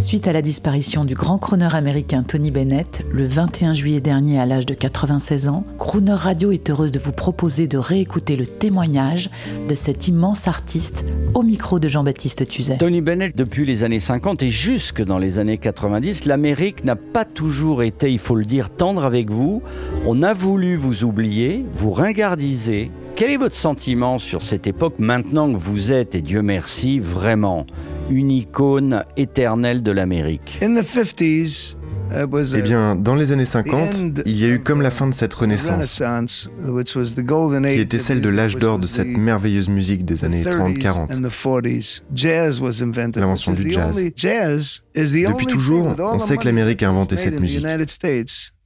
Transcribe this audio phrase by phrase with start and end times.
[0.00, 4.46] Suite à la disparition du grand crooner américain Tony Bennett, le 21 juillet dernier à
[4.46, 9.28] l'âge de 96 ans, Crooner Radio est heureuse de vous proposer de réécouter le témoignage
[9.68, 11.04] de cet immense artiste
[11.34, 12.78] au micro de Jean-Baptiste Tuzet.
[12.78, 17.26] Tony Bennett, depuis les années 50 et jusque dans les années 90, l'Amérique n'a pas
[17.26, 19.62] toujours été, il faut le dire, tendre avec vous.
[20.06, 22.90] On a voulu vous oublier, vous ringardiser.
[23.16, 27.66] Quel est votre sentiment sur cette époque maintenant que vous êtes, et Dieu merci, vraiment
[28.10, 31.76] une icône éternelle de l'Amérique In the 50s,
[32.12, 34.90] it was Eh a bien, dans les années 50, il y a eu comme la
[34.90, 38.56] fin de cette renaissance, renaissance, which was the golden age qui était celle de l'âge
[38.56, 41.16] d'or was de cette the- merveilleuse musique des the années 30s 30-40.
[41.16, 42.02] and the 40s.
[42.14, 43.20] Jazz was invented.
[43.22, 43.96] L'invention du the jazz.
[43.96, 47.38] only- jazz is the Depuis only toujours, on the sait que l'Amérique a inventé cette
[47.40, 47.64] musique.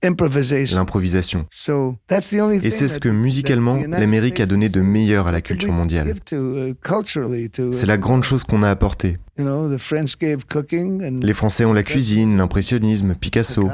[0.05, 1.47] L'improvisation.
[1.51, 5.27] So that's the only Et thing c'est ce que musicalement, l'Amérique a donné de meilleur
[5.27, 6.15] à la culture mondiale.
[6.33, 9.19] uh, uh, C'est la grande chose qu'on a apportée.
[9.39, 13.69] you know, the French gave cooking and Les Français ont la cuisine, l'impressionnisme, Picasso.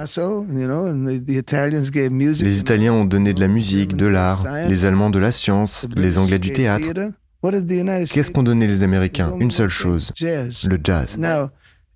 [2.42, 6.18] Les Italiens ont donné de la musique, de l'art, les Allemands de la science, les
[6.18, 6.84] Anglais du théâtre.
[6.84, 7.10] theater.
[7.42, 9.32] What did the United Qu'est-ce qu'ont donné les Américains?
[9.40, 11.18] Une seule chose, le jazz.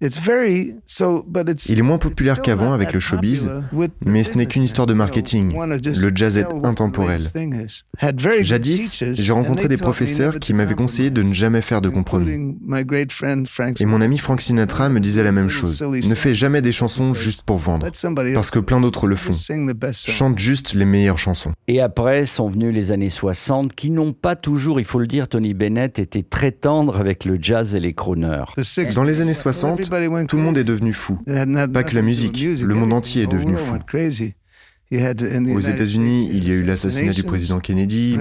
[0.01, 1.69] Now, it's very so, but it's.
[1.69, 4.47] Il est moins it's populaire qu'avant avec le showbiz, popular with the mais ce n'est
[4.47, 5.55] qu'une histoire de marketing.
[5.57, 7.21] Le jazz est intemporel.
[8.43, 11.81] Jadis, j'ai and rencontré des professeurs never qui to m'avaient conseillé de ne jamais faire
[11.81, 12.33] de compromis.
[12.33, 14.05] including my great friend Frank Et mon Sinatra.
[14.05, 15.81] ami Frank Sinatra me disait la même chose.
[15.83, 17.89] Ne fais jamais des chansons juste pour vendre,
[18.35, 19.33] parce que plein d'autres le font.
[19.33, 20.13] just sing the best song.
[20.15, 21.53] Chante juste les meilleures chansons.
[21.69, 25.29] Et après sont venus les années 60 qui n'ont pas toujours, il faut le dire,
[25.29, 28.45] Tony Bennett était très tendre avec le jazz et les crooners.
[28.57, 29.84] The 60s, Dans les années 60, everybody went
[30.27, 31.19] tout le monde est devenu fou.
[31.73, 33.77] Pas que la musique, le monde entier est devenu fou.
[34.93, 38.19] Aux États-Unis, il y a eu l'assassinat du président Kennedy,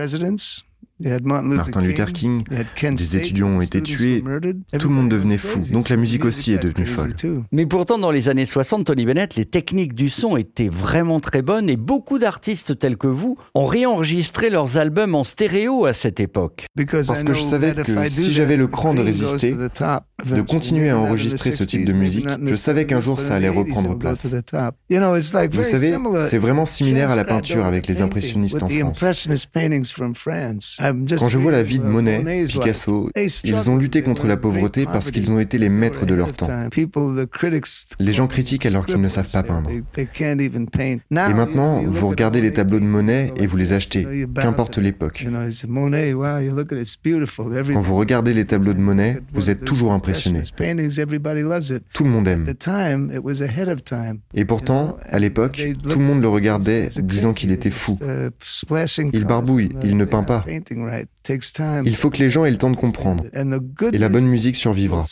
[1.00, 2.44] Martin Luther King,
[2.94, 4.24] des étudiants ont été tués,
[4.80, 5.60] tout le monde devenait fou.
[5.72, 7.14] Donc la musique aussi est devenue folle.
[7.16, 7.44] too.
[7.52, 11.42] Mais pourtant, dans les années 60, Tony Bennett, les techniques du son étaient vraiment très
[11.42, 16.20] bonnes et beaucoup d'artistes tels que vous ont réenregistré leurs albums en stéréo à cette
[16.20, 16.66] époque.
[16.76, 19.02] Because Parce I que je savais that if que si j'avais le the cran de
[19.02, 23.20] résister, de continuer à enregistrer ce type de 60s, musique, je savais qu'un 70s, jour
[23.20, 24.22] ça allait the 80s, reprendre place.
[24.22, 24.76] to the top.
[24.90, 27.88] You know, it's like Vous very savez, similar c'est vraiment similaire à la peinture avec
[27.88, 29.04] les impressionnistes en France.
[31.18, 32.46] Quand je vois la vie de uh, Monet.
[32.46, 33.10] Picasso,
[33.44, 36.48] ils ont lutté contre la pauvreté parce qu'ils ont été les maîtres de leur temps.
[38.00, 39.70] Les gens critiquent alors qu'ils ne savent pas peindre.
[39.70, 45.26] Et maintenant, vous regardez les tableaux de Monet et vous les achetez, qu'importe l'époque.
[47.74, 50.42] Quand vous regardez les tableaux de Monet, vous êtes toujours impressionné.
[51.94, 52.46] Tout le monde aime.
[54.34, 57.98] Et pourtant, à l'époque, tout le monde le regardait disant qu'il était fou.
[59.14, 60.46] Il barbouille, il ne peint pas.
[61.86, 63.24] Il faut que les gens aient le temps de comprendre.
[63.92, 65.04] Et la bonne musique survivra.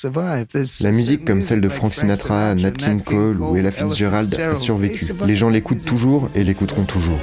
[0.82, 5.14] La musique comme celle de Frank Sinatra, Nat King Cole ou Ella Fitzgerald a survécu.
[5.26, 7.20] Les gens l'écoutent toujours et l'écouteront toujours.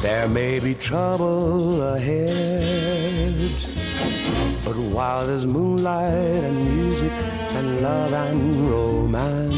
[0.00, 3.34] There may be trouble ahead,
[4.64, 7.10] but while there's moonlight and music
[7.56, 9.56] and love and romance,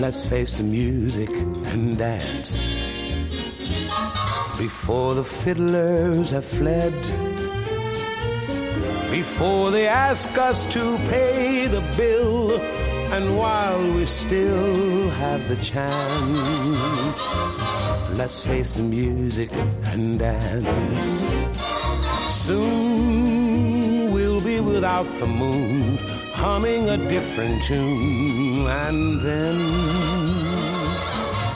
[0.00, 1.30] let's face the music
[1.72, 2.71] and dance.
[4.58, 6.94] Before the fiddlers have fled,
[9.10, 12.60] before they ask us to pay the bill,
[13.12, 16.42] and while we still have the chance.
[18.16, 19.50] Let's face the music
[19.84, 21.56] and dance.
[22.44, 25.98] Soon we'll be without the moon,
[26.34, 30.41] humming a different tune, and then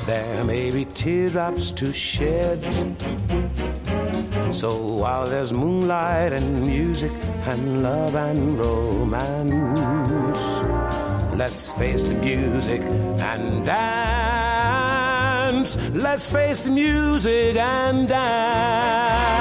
[0.06, 2.62] there may be teardrops to shed.
[4.52, 10.38] So while there's moonlight and music and love and romance,
[11.36, 14.06] let's face the music and dance.
[15.92, 19.35] Let's face the music and dance.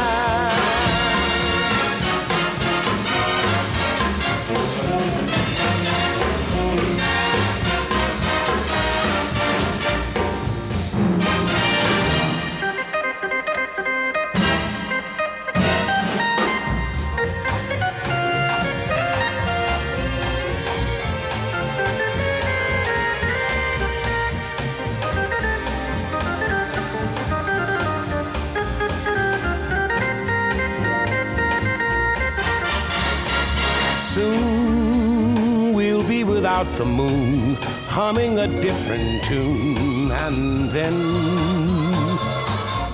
[36.56, 37.56] About the moon,
[37.88, 40.96] humming a different tune, and then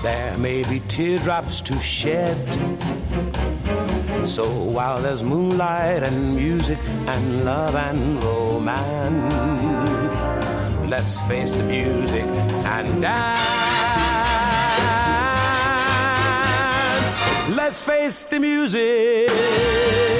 [0.02, 2.36] there may be teardrops to shed.
[4.26, 9.30] So while there's moonlight and music and love and romance,
[10.90, 12.24] let's face the music
[12.74, 13.40] and dance.
[17.56, 20.11] Let's face the music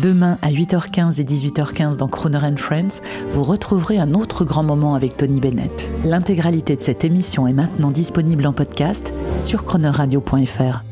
[0.00, 4.94] Demain à 8h15 et 18h15 dans Croner and Friends, vous retrouverez un autre grand moment
[4.94, 5.92] avec Tony Bennett.
[6.04, 10.91] L'intégralité de cette émission est maintenant disponible en podcast sur chronoradio.fr.